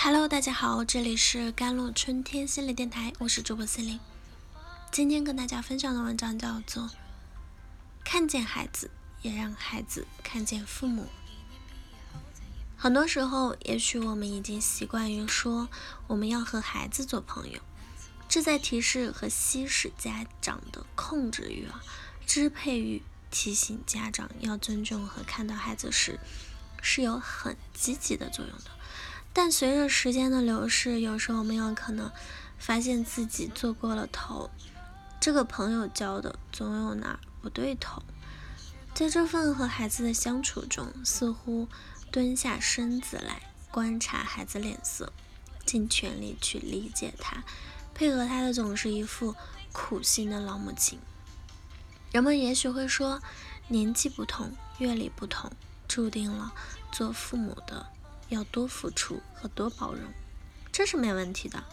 [0.00, 3.98] Hello，大家好，这里是甘露春天心理电台，我是主播心灵。
[4.92, 6.84] 今天跟大家分享的文章叫做
[8.04, 8.92] 《看见孩子，
[9.22, 11.02] 也让孩子看见父母》。
[12.76, 15.68] 很多时候，也许我们已经习惯于说
[16.06, 17.60] 我们要和孩子做朋友，
[18.28, 21.82] 这在提示和稀释家长的控制欲啊、
[22.24, 23.02] 支配欲，
[23.32, 26.20] 提醒家长要尊重和看到孩子时，
[26.80, 28.70] 是有很积极的作用的。
[29.40, 32.10] 但随着时间的流逝，有时候我们有可能
[32.58, 34.50] 发现自己做过了头。
[35.20, 38.02] 这个朋友交的总有哪不对头，
[38.94, 41.68] 在这份和孩子的相处中，似乎
[42.10, 45.12] 蹲下身子来观察孩子脸色，
[45.64, 47.44] 尽全力去理解他，
[47.94, 49.36] 配合他的总是一副
[49.70, 50.98] 苦心的老母亲。
[52.10, 53.22] 人们也许会说，
[53.68, 55.52] 年纪不同，阅历不同，
[55.86, 56.52] 注定了
[56.90, 57.86] 做父母的。
[58.28, 60.02] 要多付出和多包容，
[60.70, 61.64] 这是没问题的。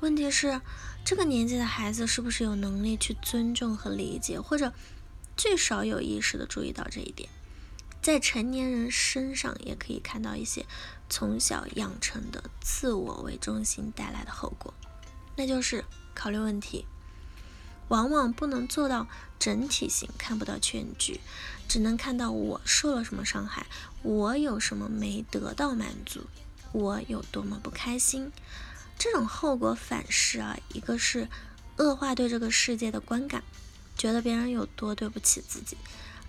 [0.00, 0.60] 问题是，
[1.04, 4.72] 这个年纪的孩子是不是有能力去尊重和理解，或者
[5.36, 7.28] 最少有意识的注意到这一点？
[8.00, 10.64] 在成年人身上也可以看到一些
[11.10, 14.72] 从小养成的自我为中心带来的后果，
[15.34, 16.86] 那就是考虑问题。
[17.88, 19.08] 往往不能做到
[19.38, 21.20] 整体性，看不到全局，
[21.68, 23.66] 只能看到我受了什么伤害，
[24.02, 26.24] 我有什么没得到满足，
[26.72, 28.32] 我有多么不开心。
[28.98, 31.28] 这种后果反噬啊，一个是
[31.76, 33.44] 恶化对这个世界的观感，
[33.96, 35.76] 觉得别人有多对不起自己，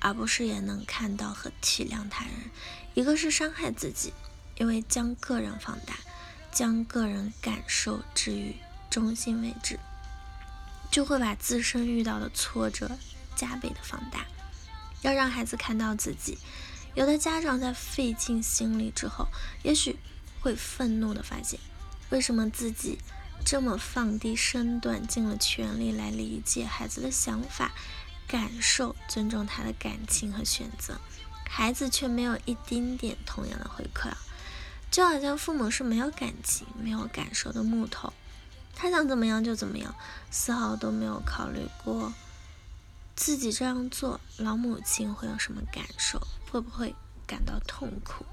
[0.00, 2.34] 而不是也能看到和体谅他人；
[2.94, 4.12] 一个是伤害自己，
[4.58, 5.96] 因为将个人放大，
[6.50, 8.56] 将个人感受置于
[8.90, 9.78] 中心位置。
[10.96, 12.90] 就会把自身遇到的挫折
[13.34, 14.24] 加倍的放大，
[15.02, 16.38] 要让孩子看到自己。
[16.94, 19.28] 有的家长在费尽心力之后，
[19.62, 19.98] 也许
[20.40, 21.60] 会愤怒的发现，
[22.08, 22.98] 为什么自己
[23.44, 27.72] 这么放低身段，尽了全力来理解孩子的想法、
[28.26, 30.98] 感受，尊重他的感情和选择，
[31.46, 34.16] 孩子却没有一丁点同样的回馈啊！
[34.90, 38.14] 就好像父母是没有感情、没有感受的木头。
[38.76, 39.94] 他想怎么样就怎么样，
[40.30, 42.12] 丝毫都没有考虑过
[43.16, 46.20] 自己这样做，老母亲会有什么感受，
[46.50, 46.94] 会不会
[47.26, 48.26] 感到痛苦，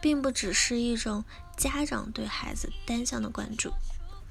[0.00, 1.24] 并不只是一种
[1.56, 3.72] 家长对孩子单向的关注、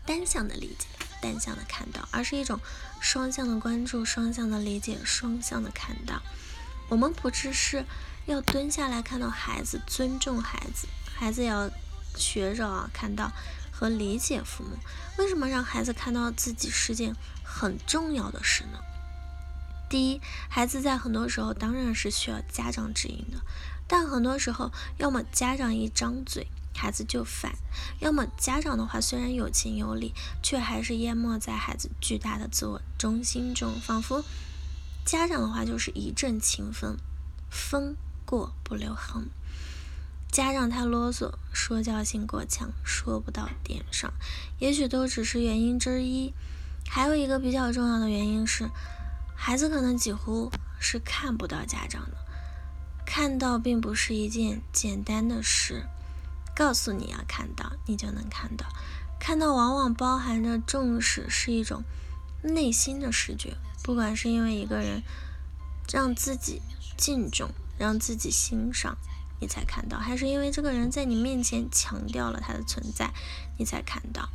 [0.05, 0.87] 单向的理解、
[1.21, 2.61] 单向的看到，而是一种
[3.01, 6.21] 双向的关注、双向的理解、双向的看到。
[6.87, 7.85] 我们不只是
[8.27, 11.69] 要蹲下来看到孩子，尊重孩子，孩子也要
[12.15, 13.29] 学着啊看到。
[13.73, 14.77] 和理解父母，
[15.17, 18.77] 为什么让孩子看到自己是件很重要的事呢？
[19.89, 23.41] 第一，孩子在很多时候当然是需要家长指引的，
[23.87, 27.51] 但很多时候，要么家长一张嘴，孩子就反；
[27.99, 34.23] 要么家长的话虽然有情有理，却还是淹没在孩子巨大的自我中心中，仿佛
[35.05, 36.97] 家长的话就是一阵清风，
[37.49, 37.95] 风
[38.25, 39.29] 过不留痕。
[40.33, 44.11] 家长太啰嗦，说教性过强，说不到点上，
[44.57, 46.33] 也许都只是原因之一。
[46.89, 48.67] 还有一个比较重要的原因是，
[49.35, 52.17] 孩子可能几乎是看不到家长的。
[53.05, 55.85] 看到并不是一件简单的事，
[56.55, 58.65] 告诉你要看到，你就能看到。
[59.19, 61.83] 看到往往包含着重视，是一种
[62.41, 63.55] 内心的视觉。
[63.83, 65.03] 不管是因为一个人
[65.91, 66.63] 让自己
[66.97, 68.97] 敬重，让自己欣赏。
[69.43, 73.11] 你才看到，还是因为这个人在你面前强调了他的存在，
[73.57, 74.29] 你才看到。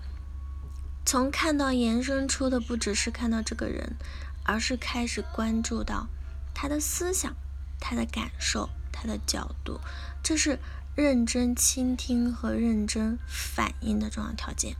[1.07, 3.97] 从看到延伸出的不只是看到这个人，
[4.45, 6.09] 而是开始关注到
[6.55, 7.35] 他的思想、
[7.81, 9.81] 他的感受、他的角度。
[10.23, 10.59] 这是
[10.95, 14.77] 认真倾听和认真反应的重要条件。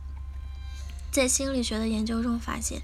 [1.11, 2.83] 在心理学的研究中发现，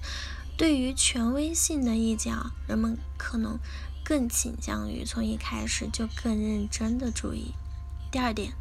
[0.56, 3.60] 对于权威性的意见啊，人们可能。
[4.08, 7.54] 更倾向于从一开始就更认真的注意。
[8.12, 8.52] 第二点，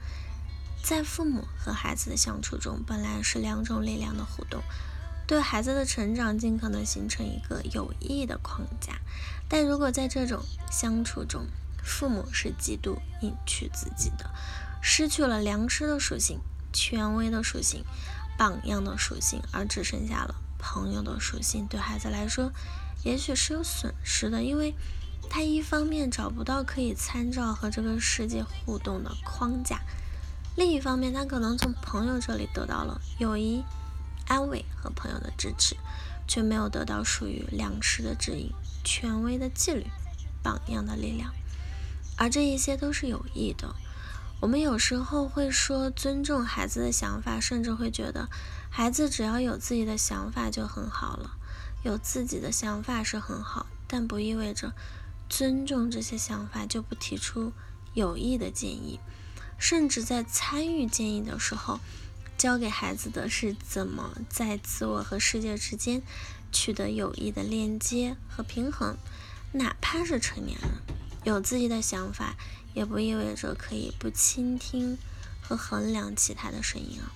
[0.84, 4.64] 在父母和孩子的相处中，本来是两种力量的互动，
[5.28, 8.94] 对孩子的成长尽可能形成一个有益的框架。
[9.48, 11.46] 但如果在这种相处中，
[11.84, 14.32] 父母是极度隐去自己的，
[14.82, 16.40] 失去了良师的属性、
[16.74, 17.86] 权威的属性、
[18.36, 22.52] 榜样的属性，而只剩下了朋友的属性，对孩子来说，
[23.04, 24.74] 也许是有损失的，因为。
[25.30, 29.82] 他一方面找不到可以参照和这个世界互动的框架，
[30.56, 33.64] 另一方面他可能从朋友这里得到了友谊、
[34.28, 35.76] 安慰和朋友的支持，
[36.28, 38.52] 却没有得到属于良师的指引、
[38.84, 39.86] 权威的纪律、
[40.42, 41.34] 榜样的力量，
[42.18, 43.76] 而这一些都是有益的。
[44.42, 48.30] 我们有时候会说尊重孩子的想法，甚至会觉得
[48.70, 51.32] 孩子只要有自己的想法就很好了。
[51.84, 54.74] 有自己的想法是很好，但不意味着
[55.30, 57.52] 尊重这些想法就不提出
[57.94, 59.00] 有益的建议，
[59.58, 61.80] 甚至在参与建议的时候，
[62.38, 66.02] 教给孩子的是怎么在自我和世界之间
[66.52, 68.98] 取得有益的链接和平衡。
[69.54, 70.70] 哪怕是成年人，
[71.24, 72.36] 有自己的想法，
[72.74, 74.98] 也不意味着可以不倾听
[75.42, 77.12] 和衡量其他的声音啊。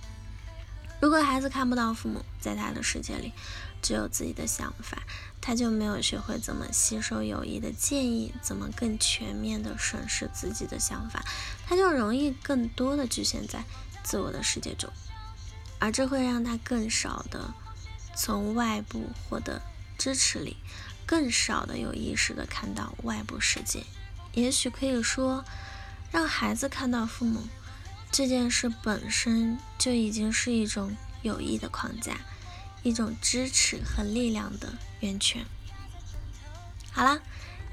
[1.01, 3.33] 如果孩子看不到父母在他的世界里，
[3.81, 5.03] 只有自己的想法，
[5.41, 11.23] 他就没有学会怎么吸收有益的建议，怎么更全面的审视自己的想法，
[11.67, 13.63] 他就容易更多的局限在
[14.03, 14.91] 自我的世界中，
[15.79, 17.53] 而这会让他更少的
[18.15, 19.61] 从外部获得
[19.97, 20.57] 支持力，
[21.05, 23.83] 更少的有意识的看到外部世界。
[24.33, 25.43] 也许可以说，
[26.11, 27.47] 让孩子看到父母。
[28.11, 32.17] 这件事本身就已经是一种有益的框架，
[32.83, 35.45] 一种支持和力量的源泉。
[36.91, 37.19] 好啦，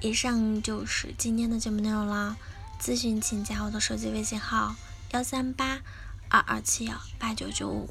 [0.01, 2.37] 以上就是今天的节目内容啦。
[2.81, 4.77] 咨询请加我的手机微信号：
[5.13, 5.81] 幺三八
[6.29, 7.89] 二二七幺八九九五，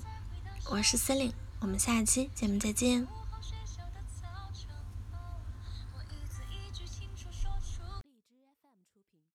[0.69, 3.07] 我是司令，我们下期节目再见。